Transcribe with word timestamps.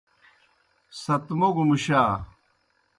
ست 1.01 1.23
موگوْ 1.39 1.63
مُشا۔ 1.69 2.01